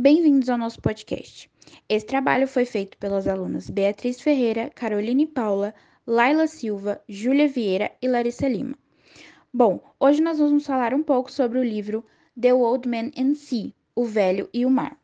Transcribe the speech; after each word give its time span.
Bem-vindos 0.00 0.48
ao 0.48 0.56
nosso 0.56 0.80
podcast. 0.80 1.50
Esse 1.88 2.06
trabalho 2.06 2.46
foi 2.46 2.64
feito 2.64 2.96
pelas 2.98 3.26
alunas 3.26 3.68
Beatriz 3.68 4.20
Ferreira, 4.20 4.70
Caroline 4.72 5.26
Paula, 5.26 5.74
Laila 6.06 6.46
Silva, 6.46 7.02
Júlia 7.08 7.48
Vieira 7.48 7.90
e 8.00 8.06
Larissa 8.06 8.46
Lima. 8.46 8.78
Bom, 9.52 9.82
hoje 9.98 10.22
nós 10.22 10.38
vamos 10.38 10.64
falar 10.64 10.94
um 10.94 11.02
pouco 11.02 11.32
sobre 11.32 11.58
o 11.58 11.64
livro 11.64 12.06
The 12.40 12.54
Old 12.54 12.88
Man 12.88 13.10
and 13.18 13.34
Sea, 13.34 13.72
O 13.96 14.04
Velho 14.04 14.48
e 14.54 14.64
o 14.64 14.70
Mar. 14.70 14.96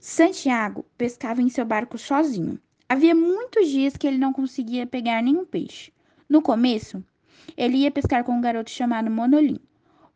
Santiago 0.00 0.86
pescava 0.96 1.42
em 1.42 1.50
seu 1.50 1.66
barco 1.66 1.98
sozinho. 1.98 2.58
Havia 2.88 3.14
muitos 3.14 3.68
dias 3.68 3.94
que 3.94 4.06
ele 4.06 4.16
não 4.16 4.32
conseguia 4.32 4.86
pegar 4.86 5.22
nenhum 5.22 5.44
peixe. 5.44 5.92
No 6.26 6.40
começo, 6.40 7.04
ele 7.54 7.76
ia 7.76 7.90
pescar 7.90 8.24
com 8.24 8.32
um 8.32 8.40
garoto 8.40 8.70
chamado 8.70 9.10
Monolim 9.10 9.60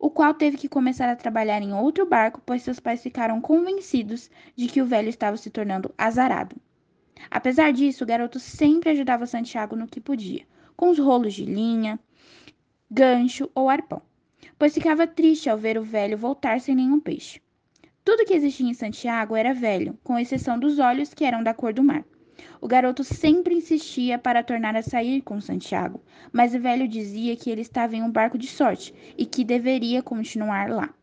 o 0.03 0.11
qual 0.11 0.35
teve 0.35 0.57
que 0.57 0.69
começar 0.69 1.09
a 1.09 1.15
trabalhar 1.15 1.63
em 1.63 1.73
outro 1.73 2.05
barco, 2.05 2.43
pois 2.45 2.63
seus 2.63 2.81
pais 2.81 3.01
ficaram 3.01 3.41
convencidos 3.41 4.29
de 4.57 4.67
que 4.67 4.83
o 4.83 4.85
velho 4.85 5.09
estava 5.09 5.37
se 5.37 5.49
tornando 5.49 5.95
azarado. 5.97 6.57
Apesar 7.31 7.73
disso, 7.73 8.03
o 8.03 8.07
garoto 8.07 8.41
sempre 8.41 8.91
ajudava 8.91 9.27
Santiago 9.27 9.77
no 9.77 9.87
que 9.87 10.01
podia, 10.01 10.45
com 10.77 10.91
os 10.91 10.99
rolos 10.99 11.35
de 11.35 11.45
linha, 11.45 12.01
gancho 12.91 13.49
ou 13.55 13.71
arpão, 13.71 14.03
pois 14.59 14.75
ficava 14.75 15.07
triste 15.07 15.49
ao 15.49 15.57
ver 15.57 15.79
o 15.79 15.85
velho 15.85 16.19
voltar 16.19 16.61
sem 16.61 16.75
nenhum 16.75 16.99
peixe. 16.99 17.41
Tudo 18.05 18.25
que 18.25 18.35
existia 18.35 18.69
em 18.69 18.75
Santiago 18.75 19.37
era 19.37 19.55
velho, 19.55 19.97
com 20.03 20.19
exceção 20.19 20.59
dos 20.59 20.81
olhos 20.81 21.15
que 21.15 21.25
eram 21.25 21.45
da 21.45 21.55
cor 21.55 21.73
do 21.73 21.85
mar. 21.85 22.05
O 22.63 22.69
garoto 22.69 23.03
sempre 23.03 23.57
insistia 23.57 24.21
para 24.21 24.45
tornar 24.45 24.77
a 24.77 24.83
sair 24.83 25.21
com 25.21 25.41
Santiago, 25.41 26.01
mas 26.33 26.55
o 26.55 26.61
velho 26.61 26.87
dizia 26.87 27.35
que 27.35 27.51
ele 27.51 27.61
estava 27.61 27.97
em 27.97 28.03
um 28.05 28.09
barco 28.09 28.39
de 28.39 28.47
sorte 28.47 28.95
e 29.19 29.27
que 29.27 29.43
deveria 29.43 30.01
continuar 30.01 30.71
lá. 30.71 30.95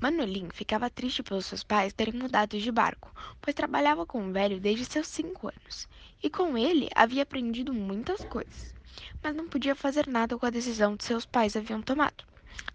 Manolim 0.00 0.48
ficava 0.50 0.88
triste 0.88 1.22
pelos 1.22 1.44
seus 1.44 1.62
pais 1.62 1.92
terem 1.92 2.14
mudado 2.14 2.58
de 2.58 2.72
barco, 2.72 3.12
pois 3.38 3.54
trabalhava 3.54 4.06
com 4.06 4.26
o 4.26 4.32
velho 4.32 4.58
desde 4.58 4.86
seus 4.86 5.08
cinco 5.08 5.48
anos, 5.48 5.86
e 6.22 6.30
com 6.30 6.56
ele 6.56 6.88
havia 6.94 7.22
aprendido 7.22 7.74
muitas 7.74 8.24
coisas, 8.24 8.74
mas 9.22 9.36
não 9.36 9.46
podia 9.46 9.74
fazer 9.74 10.06
nada 10.06 10.38
com 10.38 10.46
a 10.46 10.50
decisão 10.50 10.96
que 10.96 11.04
seus 11.04 11.26
pais 11.26 11.54
haviam 11.54 11.82
tomado. 11.82 12.24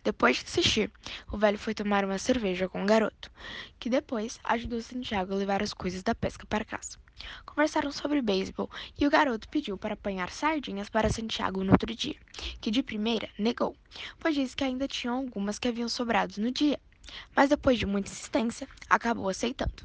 Depois 0.03 0.37
de 0.37 0.43
insistir, 0.43 0.91
o 1.31 1.37
velho 1.37 1.57
foi 1.57 1.73
tomar 1.73 2.05
uma 2.05 2.17
cerveja 2.17 2.69
com 2.69 2.83
o 2.83 2.85
garoto, 2.85 3.31
que 3.79 3.89
depois 3.89 4.39
ajudou 4.43 4.81
Santiago 4.81 5.33
a 5.33 5.37
levar 5.37 5.63
as 5.63 5.73
coisas 5.73 6.03
da 6.03 6.13
pesca 6.13 6.45
para 6.45 6.63
casa. 6.63 6.97
Conversaram 7.45 7.91
sobre 7.91 8.21
beisebol 8.21 8.69
e 8.99 9.07
o 9.07 9.09
garoto 9.09 9.49
pediu 9.49 9.77
para 9.77 9.93
apanhar 9.93 10.29
sardinhas 10.31 10.89
para 10.89 11.09
Santiago 11.09 11.63
no 11.63 11.71
outro 11.71 11.93
dia, 11.95 12.15
que 12.61 12.69
de 12.69 12.83
primeira 12.83 13.29
negou, 13.39 13.75
pois 14.19 14.35
disse 14.35 14.55
que 14.55 14.63
ainda 14.63 14.87
tinham 14.87 15.17
algumas 15.17 15.57
que 15.57 15.67
haviam 15.67 15.89
sobrado 15.89 16.39
no 16.41 16.51
dia, 16.51 16.79
mas 17.35 17.49
depois 17.49 17.79
de 17.79 17.85
muita 17.85 18.11
insistência, 18.11 18.67
acabou 18.89 19.29
aceitando. 19.29 19.83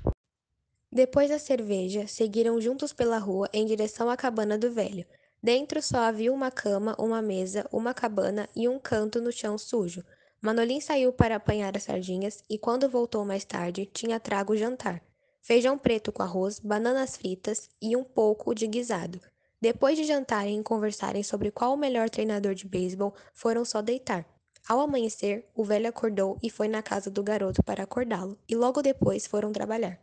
Depois 0.92 1.31
da 1.31 1.39
cerveja, 1.39 2.07
seguiram 2.09 2.61
juntos 2.61 2.92
pela 2.92 3.19
rua 3.19 3.48
em 3.53 3.64
direção 3.64 4.11
à 4.11 4.17
cabana 4.17 4.59
do 4.59 4.73
velho. 4.73 5.07
Dentro 5.42 5.80
só 5.80 5.98
havia 5.98 6.33
uma 6.33 6.50
cama, 6.50 6.94
uma 6.98 7.22
mesa, 7.22 7.66
uma 7.72 7.94
cabana 7.94 8.48
e 8.55 8.69
um 8.69 8.78
canto 8.78 9.20
no 9.20 9.33
chão 9.33 9.56
sujo. 9.56 10.05
Manolim 10.41 10.80
saiu 10.80 11.12
para 11.12 11.36
apanhar 11.36 11.77
as 11.77 11.84
sardinhas 11.84 12.42
e, 12.48 12.58
quando 12.58 12.88
voltou 12.88 13.24
mais 13.24 13.44
tarde, 13.44 13.86
tinha 13.86 14.20
trago 14.20 14.52
o 14.52 14.56
jantar 14.56 15.02
feijão 15.42 15.77
preto 15.78 16.12
com 16.12 16.22
arroz, 16.22 16.61
bananas 16.61 17.16
fritas 17.16 17.68
e 17.80 17.96
um 17.96 18.05
pouco 18.05 18.55
de 18.55 18.66
guisado. 18.66 19.20
Depois 19.61 19.96
de 19.96 20.05
jantarem 20.05 20.61
e 20.61 20.62
conversarem 20.62 21.22
sobre 21.22 21.50
qual 21.50 21.74
o 21.74 21.77
melhor 21.77 22.08
treinador 22.08 22.55
de 22.55 22.66
beisebol, 22.66 23.14
foram 23.34 23.64
só 23.64 23.83
deitar. 23.83 24.24
Ao 24.68 24.80
amanhecer, 24.80 25.46
o 25.55 25.64
velho 25.64 25.88
acordou 25.88 26.38
e 26.42 26.48
foi 26.48 26.68
na 26.68 26.83
casa 26.83 27.11
do 27.11 27.22
garoto 27.22 27.62
para 27.62 27.83
acordá-lo, 27.83 28.38
e 28.48 28.55
logo 28.55 28.83
depois 28.83 29.27
foram 29.27 29.52
trabalhar. 29.52 29.98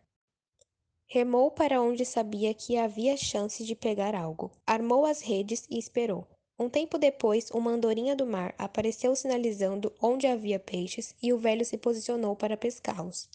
Remou 1.09 1.49
para 1.49 1.81
onde 1.81 2.03
sabia 2.03 2.53
que 2.53 2.77
havia 2.77 3.15
chance 3.15 3.63
de 3.63 3.73
pegar 3.73 4.13
algo. 4.13 4.51
Armou 4.65 5.05
as 5.05 5.21
redes 5.21 5.65
e 5.69 5.79
esperou. 5.79 6.27
Um 6.59 6.67
tempo 6.67 6.97
depois, 6.97 7.49
uma 7.51 7.71
andorinha 7.71 8.13
do 8.13 8.27
mar 8.27 8.53
apareceu 8.57 9.15
sinalizando 9.15 9.93
onde 10.01 10.27
havia 10.27 10.59
peixes 10.59 11.15
e 11.23 11.31
o 11.31 11.37
velho 11.37 11.63
se 11.63 11.77
posicionou 11.77 12.35
para 12.35 12.57
pescá-los. 12.57 13.29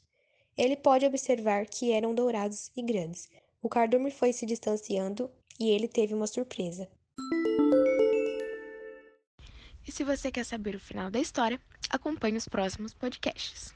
Ele 0.55 0.77
pode 0.77 1.07
observar 1.07 1.65
que 1.65 1.93
eram 1.93 2.15
dourados 2.15 2.71
e 2.77 2.83
grandes. 2.83 3.31
O 3.63 3.71
cardume 3.71 4.11
foi 4.11 4.35
se 4.35 4.45
distanciando 4.45 5.31
e 5.59 5.71
ele 5.71 5.89
teve 5.89 6.13
uma 6.13 6.27
surpresa. 6.27 6.87
E 9.89 9.91
se 9.91 10.05
você 10.05 10.31
quer 10.31 10.45
saber 10.45 10.75
o 10.75 10.81
final 10.81 11.11
da 11.11 11.19
história, 11.19 11.59
acompanhe 11.89 12.37
os 12.37 12.47
próximos 12.47 12.93
podcasts. 12.93 13.73